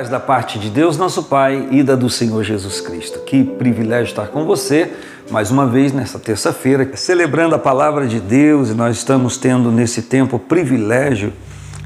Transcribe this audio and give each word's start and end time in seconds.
paz 0.00 0.08
da 0.08 0.18
parte 0.18 0.58
de 0.58 0.70
Deus, 0.70 0.96
nosso 0.96 1.24
Pai, 1.24 1.68
e 1.70 1.82
da 1.82 1.94
do 1.94 2.08
Senhor 2.08 2.42
Jesus 2.42 2.80
Cristo. 2.80 3.18
Que 3.18 3.44
privilégio 3.44 4.08
estar 4.08 4.28
com 4.28 4.46
você 4.46 4.94
mais 5.30 5.50
uma 5.50 5.66
vez 5.66 5.92
nesta 5.92 6.18
terça-feira, 6.18 6.88
celebrando 6.94 7.54
a 7.54 7.58
palavra 7.58 8.06
de 8.06 8.18
Deus, 8.18 8.70
e 8.70 8.74
nós 8.74 8.96
estamos 8.96 9.36
tendo 9.36 9.70
nesse 9.70 10.00
tempo 10.00 10.36
o 10.36 10.38
privilégio 10.38 11.34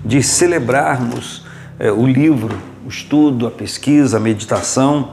de 0.05 0.23
celebrarmos 0.23 1.45
é, 1.77 1.91
o 1.91 2.07
livro, 2.07 2.57
o 2.87 2.89
estudo, 2.89 3.49
a 3.49 3.51
pesquisa, 3.51 4.19
a 4.19 4.21
meditação, 4.21 5.11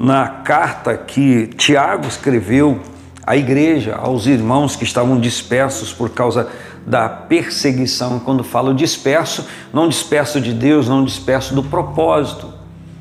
na 0.00 0.26
carta 0.26 0.96
que 0.96 1.48
Tiago 1.48 2.06
escreveu 2.08 2.80
à 3.26 3.36
igreja, 3.36 3.94
aos 3.94 4.26
irmãos 4.26 4.74
que 4.74 4.84
estavam 4.84 5.20
dispersos 5.20 5.92
por 5.92 6.08
causa 6.08 6.48
da 6.88 7.08
perseguição. 7.08 8.18
Quando 8.18 8.42
falo 8.42 8.74
disperso, 8.74 9.46
não 9.72 9.88
disperso 9.88 10.40
de 10.40 10.52
Deus, 10.52 10.88
não 10.88 11.04
disperso 11.04 11.54
do 11.54 11.62
propósito. 11.62 12.52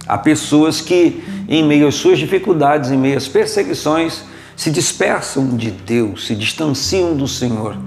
Há 0.08 0.18
pessoas 0.18 0.82
que, 0.82 1.24
em 1.48 1.64
meio 1.64 1.88
às 1.88 1.96
suas 1.96 2.20
dificuldades, 2.20 2.92
em 2.92 2.98
meio 2.98 3.18
às 3.18 3.28
perseguições, 3.28 4.24
se 4.56 4.72
dispersam 4.72 5.56
de 5.56 5.72
Deus, 5.72 6.26
se 6.28 6.36
distanciam 6.36 7.16
do 7.16 7.28
Senhor. 7.28 7.78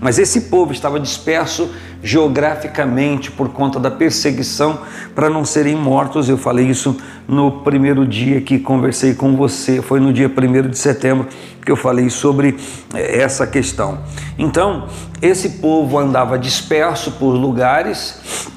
Mas 0.00 0.18
esse 0.18 0.42
povo 0.42 0.72
estava 0.72 1.00
disperso 1.00 1.68
geograficamente 2.02 3.30
por 3.30 3.48
conta 3.48 3.80
da 3.80 3.90
perseguição 3.90 4.78
para 5.14 5.28
não 5.28 5.44
serem 5.44 5.74
mortos. 5.74 6.28
Eu 6.28 6.38
falei 6.38 6.66
isso 6.66 6.96
no 7.26 7.62
primeiro 7.62 8.06
dia 8.06 8.40
que 8.40 8.58
conversei 8.58 9.14
com 9.14 9.36
você, 9.36 9.82
foi 9.82 9.98
no 9.98 10.12
dia 10.12 10.28
1 10.28 10.68
de 10.68 10.78
setembro 10.78 11.26
que 11.64 11.72
eu 11.72 11.76
falei 11.76 12.08
sobre 12.08 12.56
eh, 12.94 13.20
essa 13.20 13.46
questão. 13.46 13.98
Então, 14.38 14.86
esse 15.20 15.50
povo 15.60 15.98
andava 15.98 16.38
disperso 16.38 17.12
por 17.12 17.32
lugares 17.32 18.48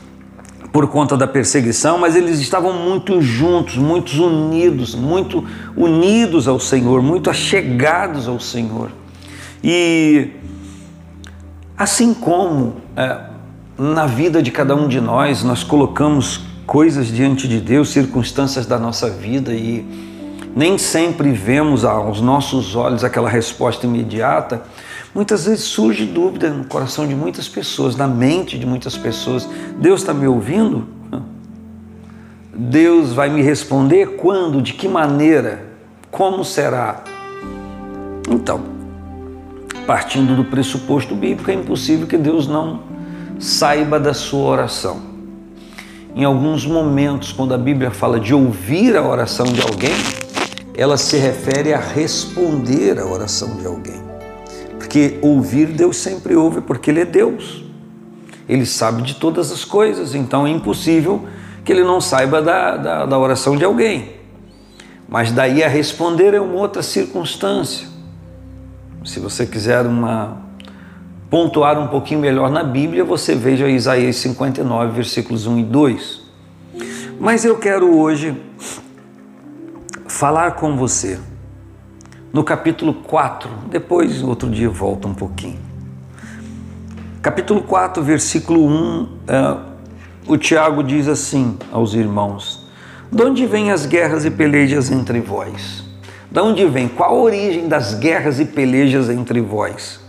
por 0.71 0.87
conta 0.87 1.17
da 1.17 1.27
perseguição, 1.27 1.97
mas 1.97 2.15
eles 2.15 2.39
estavam 2.39 2.71
muito 2.71 3.21
juntos, 3.21 3.75
muito 3.75 4.11
unidos, 4.23 4.95
muito 4.95 5.43
unidos 5.75 6.47
ao 6.47 6.59
Senhor, 6.59 7.01
muito 7.01 7.29
achegados 7.29 8.27
ao 8.27 8.39
Senhor. 8.39 8.89
E 9.61 10.29
assim 11.81 12.13
como 12.13 12.75
é, 12.95 13.17
na 13.75 14.05
vida 14.05 14.39
de 14.39 14.51
cada 14.51 14.75
um 14.75 14.87
de 14.87 15.01
nós, 15.01 15.41
nós 15.41 15.63
colocamos 15.63 16.41
coisas 16.67 17.07
diante 17.07 17.47
de 17.47 17.59
Deus, 17.59 17.89
circunstâncias 17.89 18.67
da 18.67 18.77
nossa 18.77 19.09
vida 19.09 19.51
e 19.51 19.83
nem 20.55 20.77
sempre 20.77 21.31
vemos 21.31 21.83
aos 21.83 22.21
nossos 22.21 22.75
olhos 22.75 23.03
aquela 23.03 23.27
resposta 23.27 23.87
imediata, 23.87 24.61
muitas 25.15 25.45
vezes 25.45 25.63
surge 25.63 26.05
dúvida 26.05 26.51
no 26.51 26.65
coração 26.65 27.07
de 27.07 27.15
muitas 27.15 27.47
pessoas, 27.47 27.95
na 27.95 28.07
mente 28.07 28.59
de 28.59 28.65
muitas 28.65 28.95
pessoas: 28.95 29.49
Deus 29.79 30.01
está 30.01 30.13
me 30.13 30.27
ouvindo? 30.27 30.87
Deus 32.53 33.11
vai 33.11 33.27
me 33.27 33.41
responder 33.41 34.17
quando? 34.17 34.61
De 34.61 34.73
que 34.73 34.87
maneira? 34.87 35.65
Como 36.11 36.45
será? 36.45 37.03
Então, 38.29 38.70
partindo 39.85 40.35
do 40.35 40.45
pressuposto 40.45 41.15
bíblico, 41.15 41.49
é 41.51 41.53
impossível 41.53 42.07
que 42.07 42.17
Deus 42.17 42.47
não 42.47 42.81
saiba 43.39 43.99
da 43.99 44.13
sua 44.13 44.49
oração. 44.49 45.01
Em 46.15 46.23
alguns 46.23 46.65
momentos, 46.65 47.31
quando 47.31 47.53
a 47.53 47.57
Bíblia 47.57 47.89
fala 47.89 48.19
de 48.19 48.33
ouvir 48.33 48.95
a 48.97 49.01
oração 49.05 49.45
de 49.45 49.61
alguém, 49.61 49.93
ela 50.75 50.97
se 50.97 51.17
refere 51.17 51.73
a 51.73 51.79
responder 51.79 52.99
a 52.99 53.05
oração 53.05 53.55
de 53.55 53.65
alguém. 53.65 54.01
Porque 54.77 55.17
ouvir, 55.21 55.67
Deus 55.67 55.97
sempre 55.97 56.35
ouve, 56.35 56.61
porque 56.61 56.91
Ele 56.91 57.01
é 57.01 57.05
Deus. 57.05 57.63
Ele 58.47 58.65
sabe 58.65 59.01
de 59.03 59.15
todas 59.15 59.51
as 59.51 59.63
coisas, 59.63 60.13
então 60.13 60.45
é 60.45 60.49
impossível 60.49 61.25
que 61.63 61.71
Ele 61.71 61.83
não 61.83 62.01
saiba 62.01 62.41
da, 62.41 62.75
da, 62.75 63.05
da 63.05 63.17
oração 63.17 63.55
de 63.55 63.63
alguém. 63.63 64.13
Mas 65.07 65.31
daí 65.31 65.63
a 65.63 65.67
responder 65.67 66.33
é 66.33 66.41
uma 66.41 66.55
outra 66.55 66.81
circunstância. 66.81 67.90
Se 69.03 69.19
você 69.19 69.47
quiser 69.47 69.85
uma 69.87 70.37
pontuar 71.27 71.79
um 71.79 71.87
pouquinho 71.87 72.19
melhor 72.19 72.51
na 72.51 72.63
Bíblia, 72.63 73.03
você 73.03 73.33
veja 73.33 73.67
Isaías 73.67 74.17
59, 74.17 74.91
versículos 74.91 75.47
1 75.47 75.57
e 75.57 75.63
2. 75.63 76.21
Mas 77.19 77.43
eu 77.43 77.57
quero 77.57 77.97
hoje 77.97 78.39
falar 80.07 80.51
com 80.51 80.77
você 80.77 81.19
no 82.31 82.43
capítulo 82.43 82.93
4, 82.93 83.49
depois 83.71 84.21
outro 84.21 84.49
dia 84.49 84.69
volta 84.69 85.07
um 85.07 85.15
pouquinho. 85.15 85.59
Capítulo 87.23 87.63
4, 87.63 88.03
versículo 88.03 88.67
1, 88.67 89.09
é, 89.27 89.57
o 90.27 90.37
Tiago 90.37 90.83
diz 90.83 91.07
assim 91.07 91.57
aos 91.71 91.95
irmãos: 91.95 92.67
De 93.11 93.23
onde 93.23 93.47
vêm 93.47 93.71
as 93.71 93.87
guerras 93.87 94.25
e 94.25 94.31
pelejas 94.31 94.91
entre 94.91 95.19
vós? 95.19 95.90
De 96.31 96.39
onde 96.39 96.65
vem? 96.65 96.87
Qual 96.87 97.11
a 97.11 97.21
origem 97.21 97.67
das 97.67 97.93
guerras 97.93 98.39
e 98.39 98.45
pelejas 98.45 99.09
entre 99.09 99.41
vós? 99.41 99.99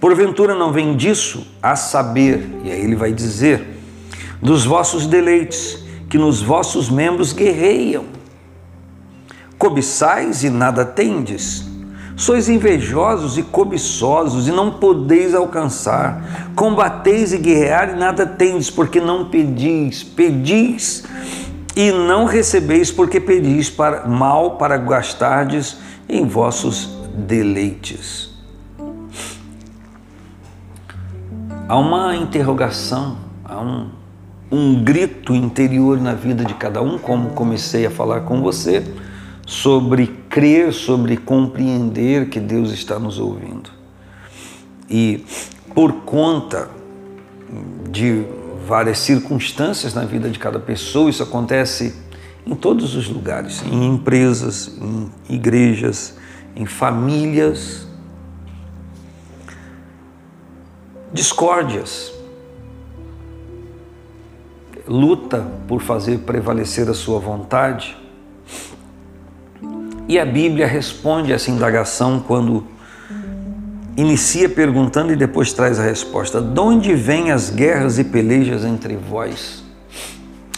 Porventura 0.00 0.54
não 0.54 0.72
vem 0.72 0.96
disso 0.96 1.46
a 1.60 1.76
saber, 1.76 2.48
e 2.64 2.70
aí 2.70 2.80
ele 2.80 2.96
vai 2.96 3.12
dizer, 3.12 3.78
dos 4.40 4.64
vossos 4.64 5.06
deleites, 5.06 5.82
que 6.08 6.16
nos 6.16 6.40
vossos 6.40 6.88
membros 6.88 7.32
guerreiam 7.32 8.04
Cobiçais 9.62 10.42
e 10.42 10.50
nada 10.50 10.84
tendes. 10.84 11.64
Sois 12.16 12.48
invejosos 12.48 13.38
e 13.38 13.44
cobiçosos 13.44 14.48
e 14.48 14.50
não 14.50 14.72
podeis 14.72 15.36
alcançar. 15.36 16.50
Combateis 16.56 17.32
e 17.32 17.38
guerrear 17.38 17.90
e 17.90 17.96
nada 17.96 18.26
tendes, 18.26 18.70
porque 18.70 19.00
não 19.00 19.26
pedis. 19.26 20.02
Pedis 20.02 21.04
e 21.74 21.90
não 21.90 22.24
recebeis, 22.24 22.90
porque 22.90 23.18
pedis 23.18 23.70
para, 23.70 24.06
mal 24.06 24.56
para 24.56 24.76
gastardes 24.76 25.78
em 26.08 26.26
vossos 26.26 26.88
deleites. 27.16 28.30
Há 31.68 31.78
uma 31.78 32.14
interrogação, 32.14 33.16
há 33.44 33.60
um, 33.60 33.88
um 34.50 34.84
grito 34.84 35.34
interior 35.34 35.98
na 35.98 36.12
vida 36.12 36.44
de 36.44 36.54
cada 36.54 36.82
um, 36.82 36.98
como 36.98 37.30
comecei 37.30 37.86
a 37.86 37.90
falar 37.90 38.22
com 38.22 38.42
você 38.42 38.84
sobre 39.46 40.06
crer, 40.28 40.72
sobre 40.72 41.16
compreender 41.16 42.28
que 42.28 42.38
Deus 42.38 42.72
está 42.72 42.98
nos 42.98 43.18
ouvindo. 43.18 43.70
E 44.88 45.24
por 45.74 45.92
conta 46.04 46.68
de 47.90 48.24
várias 48.66 48.98
circunstâncias 48.98 49.94
na 49.94 50.04
vida 50.04 50.30
de 50.30 50.38
cada 50.38 50.58
pessoa, 50.58 51.10
isso 51.10 51.22
acontece 51.22 51.94
em 52.46 52.54
todos 52.54 52.94
os 52.94 53.08
lugares, 53.08 53.62
em 53.64 53.86
empresas, 53.86 54.76
em 54.80 55.10
igrejas, 55.28 56.16
em 56.56 56.66
famílias. 56.66 57.86
Discórdias. 61.12 62.12
Luta 64.88 65.46
por 65.68 65.80
fazer 65.80 66.18
prevalecer 66.20 66.88
a 66.88 66.94
sua 66.94 67.20
vontade 67.20 67.96
e 70.12 70.18
a 70.18 70.26
Bíblia 70.26 70.66
responde 70.66 71.32
essa 71.32 71.50
indagação 71.50 72.20
quando 72.20 72.66
inicia 73.96 74.48
perguntando 74.48 75.12
e 75.12 75.16
depois 75.16 75.52
traz 75.52 75.78
a 75.78 75.82
resposta: 75.82 76.40
De 76.40 76.60
onde 76.60 76.94
vêm 76.94 77.30
as 77.30 77.50
guerras 77.50 77.98
e 77.98 78.04
pelejas 78.04 78.64
entre 78.64 78.96
vós? 78.96 79.62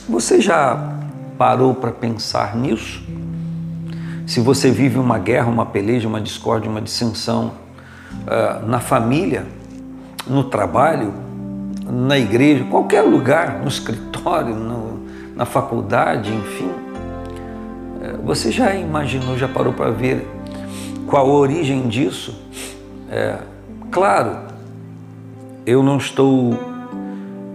Você 0.08 0.40
já 0.40 0.98
parou 1.38 1.74
para 1.74 1.90
pensar 1.90 2.56
nisso? 2.56 3.04
Se 4.26 4.40
você 4.40 4.70
vive 4.70 4.98
uma 4.98 5.18
guerra, 5.18 5.48
uma 5.48 5.66
peleja, 5.66 6.08
uma 6.08 6.20
discórdia, 6.20 6.70
uma 6.70 6.80
dissensão 6.80 7.52
uh, 8.22 8.66
na 8.66 8.80
família, 8.80 9.46
no 10.26 10.44
trabalho, 10.44 11.12
na 11.86 12.18
igreja, 12.18 12.64
qualquer 12.64 13.02
lugar, 13.02 13.60
no 13.60 13.68
escritório, 13.68 14.54
no, 14.54 15.00
na 15.36 15.44
faculdade, 15.44 16.32
enfim, 16.32 16.70
você 18.24 18.50
já 18.50 18.74
imaginou, 18.74 19.36
já 19.36 19.46
parou 19.46 19.72
para 19.72 19.90
ver 19.90 20.26
qual 21.06 21.26
a 21.26 21.34
origem 21.34 21.88
disso? 21.88 22.34
É, 23.16 23.38
claro, 23.92 24.38
eu 25.64 25.84
não 25.84 25.98
estou 25.98 26.52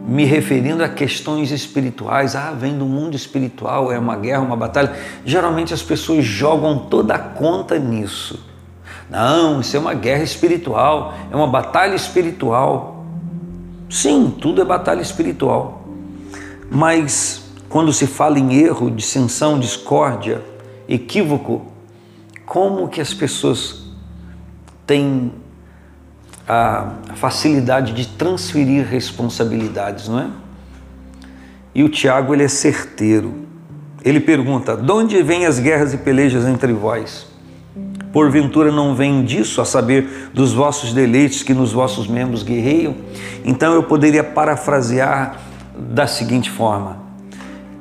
me 0.07 0.23
referindo 0.23 0.81
a 0.81 0.87
questões 0.87 1.51
espirituais, 1.51 2.33
ah, 2.33 2.53
vem 2.57 2.77
do 2.77 2.85
mundo 2.85 3.13
espiritual, 3.13 3.91
é 3.91 3.99
uma 3.99 4.15
guerra, 4.15 4.39
uma 4.39 4.55
batalha. 4.55 4.95
Geralmente 5.25 5.73
as 5.73 5.83
pessoas 5.83 6.23
jogam 6.23 6.87
toda 6.89 7.13
a 7.13 7.19
conta 7.19 7.77
nisso. 7.77 8.41
Não, 9.09 9.59
isso 9.59 9.75
é 9.75 9.79
uma 9.81 9.93
guerra 9.93 10.23
espiritual, 10.23 11.13
é 11.29 11.35
uma 11.35 11.47
batalha 11.47 11.93
espiritual. 11.93 13.03
Sim, 13.89 14.33
tudo 14.39 14.61
é 14.61 14.65
batalha 14.65 15.01
espiritual. 15.01 15.83
Mas 16.71 17.51
quando 17.67 17.91
se 17.91 18.07
fala 18.07 18.39
em 18.39 18.53
erro, 18.53 18.89
dissensão, 18.89 19.59
discórdia, 19.59 20.41
equívoco, 20.87 21.65
como 22.45 22.87
que 22.87 23.01
as 23.01 23.13
pessoas 23.13 23.89
têm 24.87 25.33
a 26.49 27.13
facilidade 27.13 27.93
de 27.93 28.07
transferir 28.07 28.83
responsabilidades, 28.83 30.07
não 30.07 30.19
é? 30.19 30.27
E 31.75 31.83
o 31.83 31.89
Tiago 31.89 32.33
ele 32.33 32.43
é 32.43 32.47
certeiro. 32.47 33.45
ele 34.03 34.19
pergunta: 34.19 34.75
De 34.75 34.91
onde 34.91 35.21
vêm 35.21 35.45
as 35.45 35.59
guerras 35.59 35.93
e 35.93 35.97
pelejas 35.97 36.47
entre 36.47 36.73
vós? 36.73 37.27
Porventura 38.11 38.71
não 38.71 38.95
vem 38.95 39.23
disso, 39.23 39.61
a 39.61 39.65
saber, 39.65 40.31
dos 40.33 40.51
vossos 40.51 40.91
deleites 40.91 41.43
que 41.43 41.53
nos 41.53 41.71
vossos 41.71 42.07
membros 42.07 42.41
guerreiam? 42.41 42.95
Então 43.45 43.75
eu 43.75 43.83
poderia 43.83 44.23
parafrasear 44.23 45.37
da 45.77 46.07
seguinte 46.07 46.49
forma: 46.49 46.97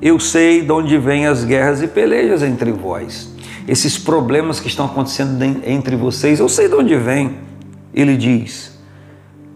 Eu 0.03 0.21
sei 0.21 0.61
de 0.61 0.71
onde 0.71 0.99
vêm 0.99 1.27
as 1.27 1.43
guerras 1.43 1.81
e 1.81 1.89
pelejas 1.89 2.43
entre 2.43 2.71
vós. 2.71 3.35
Esses 3.67 3.97
problemas 3.97 4.61
que 4.61 4.69
estão 4.69 4.85
acontecendo 4.85 5.43
entre 5.65 5.97
vocês, 5.97 6.39
eu 6.39 6.49
sei 6.51 6.69
de 6.69 6.75
onde 6.75 6.95
vem. 6.97 7.48
Ele 7.99 8.17
diz: 8.17 8.79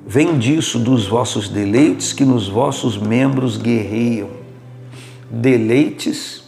Vem 0.05 0.37
disso 0.37 0.81
dos 0.81 1.07
vossos 1.07 1.49
deleites 1.49 2.13
que 2.13 2.25
nos 2.25 2.49
vossos 2.49 2.99
membros 2.99 3.57
guerreiam. 3.57 4.31
Deleites 5.31 6.43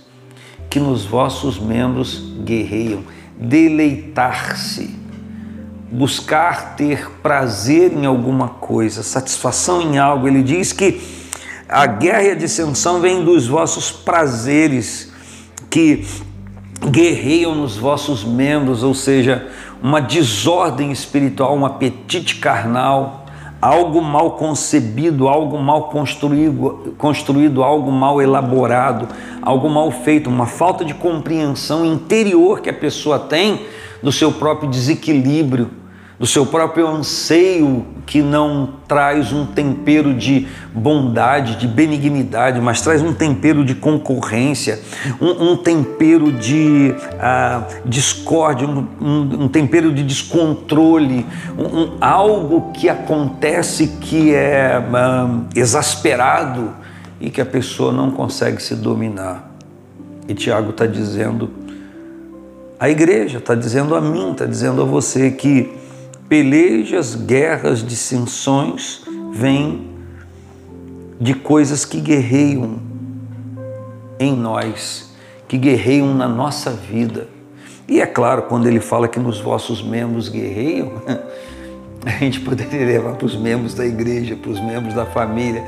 que 0.68 0.80
nos 0.80 1.04
vossos 1.04 1.56
membros 1.56 2.18
guerreiam. 2.44 3.04
Deleitar-se, 3.38 4.90
buscar 5.90 6.74
ter 6.74 7.08
prazer 7.22 7.92
em 7.92 8.06
alguma 8.06 8.48
coisa, 8.48 9.04
satisfação 9.04 9.80
em 9.80 9.96
algo. 9.96 10.26
Ele 10.26 10.42
diz 10.42 10.72
que 10.72 11.00
a 11.68 11.86
guerra 11.86 12.24
e 12.24 12.30
a 12.32 12.34
dissensão 12.34 13.00
vem 13.00 13.24
dos 13.24 13.46
vossos 13.46 13.92
prazeres 13.92 15.12
que 15.70 16.04
guerreiam 16.90 17.54
nos 17.54 17.76
vossos 17.76 18.24
membros, 18.24 18.82
ou 18.82 18.94
seja, 18.94 19.48
uma 19.84 20.00
desordem 20.00 20.90
espiritual, 20.90 21.54
um 21.54 21.66
apetite 21.66 22.36
carnal 22.36 23.20
algo 23.60 24.02
mal 24.02 24.32
concebido, 24.32 25.26
algo 25.26 25.58
mal 25.58 25.84
construído, 25.84 26.94
construído, 26.98 27.62
algo 27.62 27.90
mal 27.90 28.20
elaborado, 28.20 29.08
algo 29.40 29.70
mal 29.70 29.90
feito, 29.90 30.28
uma 30.28 30.44
falta 30.44 30.84
de 30.84 30.92
compreensão 30.92 31.82
interior 31.82 32.60
que 32.60 32.68
a 32.68 32.74
pessoa 32.74 33.18
tem 33.18 33.62
do 34.02 34.12
seu 34.12 34.30
próprio 34.30 34.68
desequilíbrio, 34.68 35.70
do 36.18 36.26
seu 36.26 36.46
próprio 36.46 36.86
anseio 36.86 37.84
que 38.06 38.22
não 38.22 38.74
traz 38.86 39.32
um 39.32 39.46
tempero 39.46 40.14
de 40.14 40.46
bondade, 40.72 41.56
de 41.56 41.66
benignidade, 41.66 42.60
mas 42.60 42.80
traz 42.80 43.02
um 43.02 43.12
tempero 43.12 43.64
de 43.64 43.74
concorrência, 43.74 44.80
um, 45.20 45.52
um 45.52 45.56
tempero 45.56 46.30
de 46.30 46.94
uh, 46.94 47.88
discórdia, 47.88 48.68
um, 48.68 48.86
um, 49.00 49.44
um, 49.44 49.48
tempero 49.48 49.92
de 49.92 50.04
descontrole, 50.04 51.26
algo 52.00 52.72
que 52.72 52.88
acontece 52.88 53.88
que 54.00 54.32
é 54.34 54.78
uh, 54.78 55.46
exasperado 55.56 56.72
e 57.20 57.28
que 57.28 57.40
a 57.40 57.46
pessoa 57.46 57.92
não 57.92 58.10
consegue 58.10 58.62
se 58.62 58.76
dominar. 58.76 59.50
E 60.28 60.34
Tiago 60.34 60.70
está 60.70 60.86
dizendo, 60.86 61.50
a 62.78 62.88
igreja 62.88 63.38
está 63.38 63.54
dizendo 63.54 63.94
a 63.94 64.00
mim, 64.00 64.32
está 64.32 64.46
dizendo 64.46 64.80
a 64.80 64.84
você 64.84 65.30
que 65.30 65.83
pelejas, 66.34 67.14
guerras, 67.14 67.86
dissensões 67.86 69.02
vêm 69.32 69.88
de 71.20 71.32
coisas 71.32 71.84
que 71.84 72.00
guerreiam 72.00 72.80
em 74.18 74.34
nós, 74.34 75.14
que 75.46 75.56
guerreiam 75.56 76.12
na 76.12 76.26
nossa 76.26 76.72
vida. 76.72 77.28
E 77.86 78.00
é 78.00 78.06
claro, 78.06 78.42
quando 78.48 78.66
ele 78.66 78.80
fala 78.80 79.06
que 79.06 79.20
nos 79.20 79.38
vossos 79.38 79.80
membros 79.80 80.28
guerreiam, 80.28 80.94
a 82.04 82.10
gente 82.10 82.40
poderia 82.40 82.84
levar 82.84 83.14
para 83.14 83.26
os 83.26 83.36
membros 83.36 83.72
da 83.72 83.86
igreja, 83.86 84.34
para 84.34 84.50
os 84.50 84.58
membros 84.58 84.92
da 84.92 85.06
família, 85.06 85.64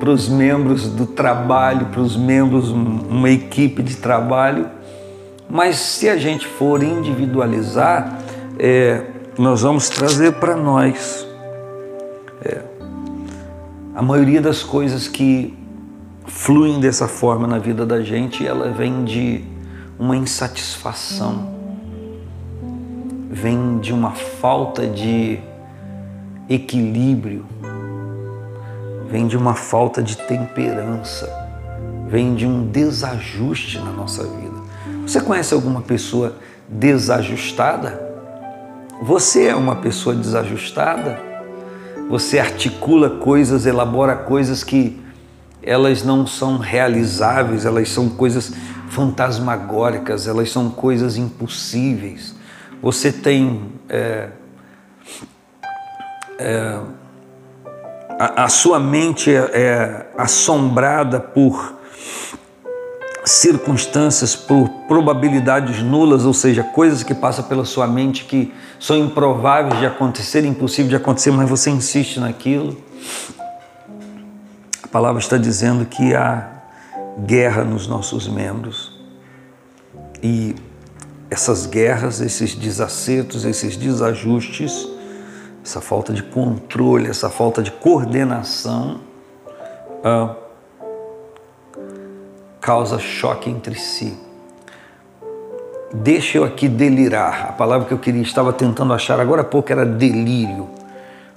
para 0.00 0.10
os 0.10 0.28
membros 0.28 0.88
do 0.88 1.06
trabalho, 1.06 1.86
para 1.92 2.00
os 2.00 2.16
membros, 2.16 2.70
uma 2.70 3.30
equipe 3.30 3.84
de 3.84 3.94
trabalho. 3.94 4.68
Mas 5.48 5.76
se 5.76 6.08
a 6.08 6.16
gente 6.16 6.44
for 6.44 6.82
individualizar, 6.82 8.18
é, 8.58 9.12
nós 9.38 9.62
vamos 9.62 9.88
trazer 9.88 10.32
para 10.34 10.56
nós. 10.56 11.26
É, 12.42 12.62
a 13.94 14.02
maioria 14.02 14.40
das 14.40 14.62
coisas 14.62 15.08
que 15.08 15.56
fluem 16.26 16.80
dessa 16.80 17.06
forma 17.06 17.46
na 17.46 17.58
vida 17.58 17.84
da 17.84 18.02
gente, 18.02 18.46
ela 18.46 18.70
vem 18.70 19.04
de 19.04 19.44
uma 19.98 20.16
insatisfação, 20.16 21.54
vem 23.30 23.78
de 23.78 23.92
uma 23.92 24.12
falta 24.12 24.86
de 24.86 25.38
equilíbrio, 26.48 27.44
vem 29.08 29.26
de 29.26 29.36
uma 29.36 29.54
falta 29.54 30.02
de 30.02 30.16
temperança, 30.16 31.30
vem 32.08 32.34
de 32.34 32.46
um 32.46 32.66
desajuste 32.66 33.78
na 33.78 33.90
nossa 33.90 34.24
vida. 34.24 34.56
Você 35.06 35.20
conhece 35.20 35.52
alguma 35.52 35.82
pessoa 35.82 36.36
desajustada? 36.68 38.15
Você 39.02 39.46
é 39.46 39.54
uma 39.54 39.76
pessoa 39.76 40.14
desajustada? 40.14 41.20
Você 42.08 42.38
articula 42.38 43.10
coisas, 43.10 43.66
elabora 43.66 44.16
coisas 44.16 44.64
que 44.64 45.00
elas 45.62 46.02
não 46.02 46.26
são 46.26 46.56
realizáveis, 46.56 47.66
elas 47.66 47.90
são 47.90 48.08
coisas 48.08 48.52
fantasmagóricas, 48.88 50.26
elas 50.26 50.50
são 50.50 50.70
coisas 50.70 51.16
impossíveis. 51.16 52.34
Você 52.80 53.12
tem 53.12 53.70
é, 53.88 54.28
é, 56.38 56.80
a, 58.18 58.44
a, 58.44 58.48
sua 58.48 58.78
mente 58.78 59.30
é, 59.30 59.50
é 59.52 60.10
assombrada 60.16 61.20
por 61.20 61.74
circunstâncias, 63.24 64.36
por 64.36 64.68
probabilidades 64.86 65.82
nulas, 65.82 66.24
ou 66.24 66.32
seja, 66.32 66.62
coisas 66.62 67.02
que 67.02 67.12
passam 67.12 67.44
pela 67.44 67.64
sua 67.64 67.86
mente 67.86 68.24
que 68.24 68.54
são 68.86 68.96
improváveis 68.96 69.80
de 69.80 69.84
acontecer, 69.84 70.44
impossível 70.44 70.88
de 70.88 70.94
acontecer, 70.94 71.32
mas 71.32 71.50
você 71.50 71.70
insiste 71.70 72.20
naquilo. 72.20 72.80
A 74.80 74.86
palavra 74.86 75.20
está 75.20 75.36
dizendo 75.36 75.84
que 75.86 76.14
há 76.14 76.48
guerra 77.18 77.64
nos 77.64 77.88
nossos 77.88 78.28
membros. 78.28 78.96
E 80.22 80.54
essas 81.28 81.66
guerras, 81.66 82.20
esses 82.20 82.54
desacertos, 82.54 83.44
esses 83.44 83.76
desajustes, 83.76 84.86
essa 85.64 85.80
falta 85.80 86.12
de 86.12 86.22
controle, 86.22 87.08
essa 87.08 87.28
falta 87.28 87.64
de 87.64 87.72
coordenação, 87.72 89.00
ah, 90.04 90.32
causa 92.60 93.00
choque 93.00 93.50
entre 93.50 93.74
si. 93.74 94.25
Deixa 96.02 96.38
eu 96.38 96.44
aqui 96.44 96.68
delirar. 96.68 97.46
A 97.48 97.52
palavra 97.52 97.86
que 97.86 97.94
eu 97.94 97.98
queria 97.98 98.22
estava 98.22 98.52
tentando 98.52 98.92
achar 98.92 99.18
agora 99.18 99.42
há 99.42 99.44
pouco 99.44 99.72
era 99.72 99.84
delírio. 99.84 100.68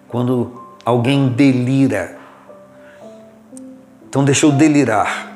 Quando 0.07 0.51
alguém 0.83 1.29
delira. 1.29 2.17
Então 4.07 4.23
deixa 4.23 4.45
eu 4.45 4.51
delirar. 4.51 5.27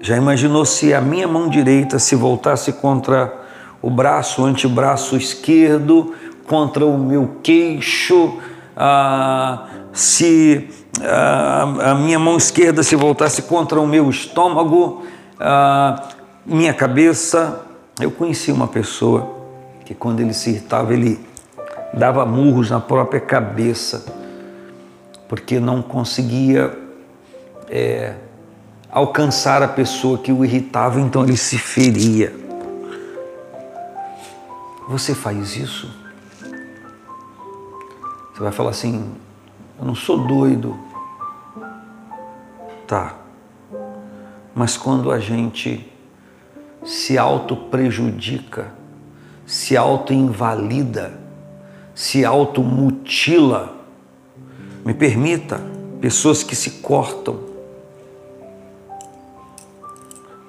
Já 0.00 0.16
imaginou 0.16 0.64
se 0.64 0.92
a 0.92 1.00
minha 1.00 1.28
mão 1.28 1.48
direita 1.48 1.98
se 1.98 2.16
voltasse 2.16 2.72
contra 2.72 3.32
o 3.80 3.88
braço, 3.88 4.42
o 4.42 4.44
antebraço 4.44 5.16
esquerdo, 5.16 6.14
contra 6.46 6.84
o 6.84 6.98
meu 6.98 7.36
queixo, 7.42 8.38
ah, 8.76 9.66
se 9.92 10.68
a 11.00 11.94
minha 11.94 12.18
mão 12.18 12.36
esquerda 12.36 12.82
se 12.82 12.96
voltasse 12.96 13.42
contra 13.42 13.80
o 13.80 13.86
meu 13.86 14.10
estômago, 14.10 15.04
minha 16.44 16.74
cabeça. 16.74 17.71
Eu 18.00 18.10
conheci 18.10 18.50
uma 18.50 18.66
pessoa 18.66 19.36
que, 19.84 19.94
quando 19.94 20.20
ele 20.20 20.32
se 20.32 20.50
irritava, 20.50 20.94
ele 20.94 21.20
dava 21.92 22.24
murros 22.24 22.70
na 22.70 22.80
própria 22.80 23.20
cabeça, 23.20 24.06
porque 25.28 25.60
não 25.60 25.82
conseguia 25.82 26.78
é, 27.68 28.14
alcançar 28.90 29.62
a 29.62 29.68
pessoa 29.68 30.18
que 30.18 30.32
o 30.32 30.44
irritava, 30.44 31.00
então 31.00 31.22
ele 31.22 31.36
se 31.36 31.58
feria. 31.58 32.34
Você 34.88 35.14
faz 35.14 35.56
isso? 35.56 35.90
Você 38.32 38.42
vai 38.42 38.52
falar 38.52 38.70
assim: 38.70 39.12
eu 39.78 39.84
não 39.84 39.94
sou 39.94 40.26
doido. 40.26 40.78
Tá. 42.86 43.16
Mas 44.54 44.76
quando 44.76 45.10
a 45.10 45.18
gente 45.18 45.91
se 46.84 47.16
auto-prejudica, 47.18 48.72
se 49.46 49.76
auto-invalida, 49.76 51.12
se 51.94 52.24
auto-mutila, 52.24 53.74
me 54.84 54.94
permita, 54.94 55.60
pessoas 56.00 56.42
que 56.42 56.56
se 56.56 56.70
cortam 56.80 57.38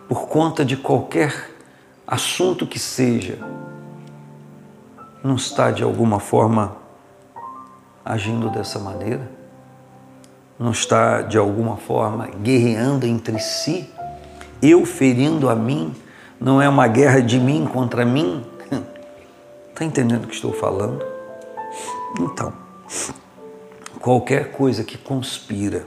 por 0.07 0.27
conta 0.27 0.65
de 0.65 0.75
qualquer 0.77 1.51
assunto 2.05 2.65
que 2.65 2.79
seja, 2.79 3.37
não 5.23 5.35
está 5.35 5.71
de 5.71 5.83
alguma 5.83 6.19
forma 6.19 6.75
agindo 8.03 8.49
dessa 8.49 8.79
maneira? 8.79 9.31
Não 10.59 10.71
está 10.71 11.21
de 11.21 11.37
alguma 11.37 11.77
forma 11.77 12.27
guerreando 12.27 13.05
entre 13.05 13.39
si, 13.39 13.89
eu 14.61 14.85
ferindo 14.85 15.49
a 15.49 15.55
mim, 15.55 15.95
não 16.43 16.62
é 16.62 16.67
uma 16.67 16.89
guerra 16.89 17.21
de 17.21 17.39
mim 17.39 17.65
contra 17.65 18.05
mim? 18.05 18.43
Está 19.69 19.85
entendendo 19.85 20.25
o 20.25 20.27
que 20.27 20.35
estou 20.35 20.51
falando? 20.51 21.01
Então, 22.19 22.51
qualquer 24.01 24.51
coisa 24.51 24.83
que 24.83 24.97
conspira 24.97 25.85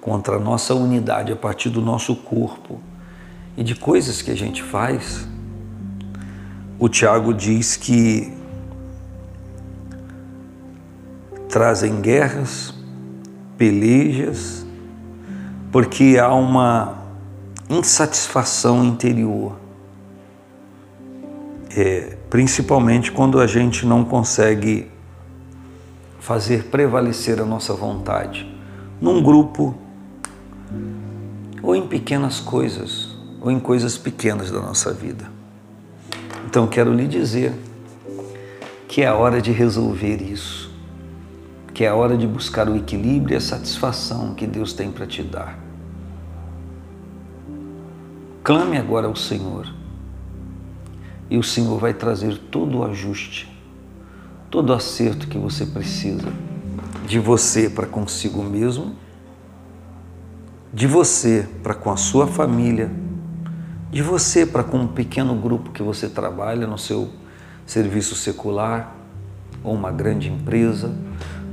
contra 0.00 0.36
a 0.36 0.40
nossa 0.40 0.74
unidade 0.74 1.30
a 1.30 1.36
partir 1.36 1.68
do 1.68 1.82
nosso 1.82 2.16
corpo 2.16 2.80
e 3.54 3.62
de 3.62 3.74
coisas 3.74 4.22
que 4.22 4.30
a 4.30 4.34
gente 4.34 4.62
faz, 4.62 5.28
o 6.78 6.88
Tiago 6.88 7.34
diz 7.34 7.76
que 7.76 8.32
trazem 11.50 12.00
guerras, 12.00 12.72
pelejas, 13.58 14.64
porque 15.70 16.16
há 16.18 16.32
uma 16.32 17.01
insatisfação 17.72 18.84
interior. 18.84 19.56
É, 21.74 22.16
principalmente 22.28 23.10
quando 23.10 23.40
a 23.40 23.46
gente 23.46 23.86
não 23.86 24.04
consegue 24.04 24.90
fazer 26.20 26.64
prevalecer 26.64 27.40
a 27.40 27.44
nossa 27.44 27.72
vontade 27.72 28.46
num 29.00 29.22
grupo 29.22 29.74
ou 31.62 31.74
em 31.74 31.86
pequenas 31.86 32.40
coisas 32.40 33.16
ou 33.40 33.50
em 33.50 33.58
coisas 33.58 33.96
pequenas 33.96 34.50
da 34.50 34.60
nossa 34.60 34.92
vida. 34.92 35.24
Então 36.46 36.66
quero 36.66 36.92
lhe 36.92 37.08
dizer 37.08 37.52
que 38.86 39.00
é 39.00 39.06
a 39.06 39.14
hora 39.14 39.40
de 39.40 39.50
resolver 39.50 40.20
isso, 40.20 40.70
que 41.72 41.84
é 41.84 41.88
a 41.88 41.94
hora 41.94 42.16
de 42.16 42.26
buscar 42.26 42.68
o 42.68 42.76
equilíbrio 42.76 43.34
e 43.34 43.36
a 43.38 43.40
satisfação 43.40 44.34
que 44.34 44.46
Deus 44.46 44.74
tem 44.74 44.90
para 44.90 45.06
te 45.06 45.22
dar. 45.22 45.71
Clame 48.44 48.76
agora 48.76 49.06
ao 49.06 49.14
Senhor 49.14 49.72
e 51.30 51.38
o 51.38 51.44
Senhor 51.44 51.78
vai 51.78 51.94
trazer 51.94 52.36
todo 52.50 52.78
o 52.78 52.84
ajuste, 52.84 53.48
todo 54.50 54.70
o 54.70 54.72
acerto 54.72 55.28
que 55.28 55.38
você 55.38 55.64
precisa 55.64 56.32
de 57.06 57.20
você 57.20 57.70
para 57.70 57.86
consigo 57.86 58.42
mesmo, 58.42 58.96
de 60.74 60.88
você 60.88 61.48
para 61.62 61.72
com 61.72 61.88
a 61.92 61.96
sua 61.96 62.26
família, 62.26 62.90
de 63.92 64.02
você 64.02 64.44
para 64.44 64.64
com 64.64 64.78
um 64.78 64.88
pequeno 64.88 65.36
grupo 65.36 65.70
que 65.70 65.82
você 65.82 66.08
trabalha 66.08 66.66
no 66.66 66.78
seu 66.78 67.10
serviço 67.64 68.16
secular, 68.16 68.96
ou 69.62 69.72
uma 69.72 69.92
grande 69.92 70.28
empresa, 70.28 70.92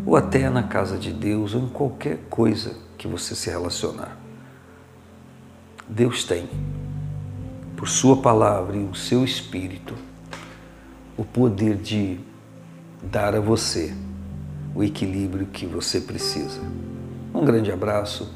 ou 0.07 0.15
até 0.15 0.49
na 0.49 0.63
casa 0.63 0.97
de 0.97 1.13
Deus, 1.13 1.53
ou 1.53 1.61
em 1.61 1.69
qualquer 1.69 2.17
coisa 2.31 2.75
que 2.97 3.07
você 3.07 3.35
se 3.35 3.47
relacionar. 3.47 4.17
Deus 5.87 6.23
tem 6.23 6.47
por 7.79 7.87
Sua 7.87 8.17
palavra 8.17 8.75
e 8.75 8.83
o 8.83 8.93
seu 8.93 9.23
Espírito, 9.23 9.95
o 11.15 11.23
poder 11.23 11.77
de 11.77 12.19
dar 13.01 13.33
a 13.33 13.39
você 13.39 13.95
o 14.75 14.83
equilíbrio 14.83 15.45
que 15.45 15.65
você 15.65 16.01
precisa. 16.01 16.59
Um 17.33 17.45
grande 17.45 17.71
abraço, 17.71 18.29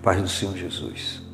Paz 0.00 0.22
do 0.22 0.28
Senhor 0.28 0.56
Jesus. 0.56 1.29